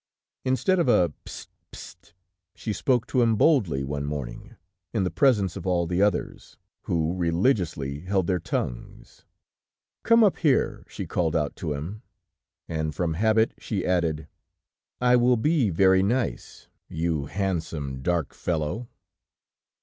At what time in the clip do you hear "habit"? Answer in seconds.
13.13-13.53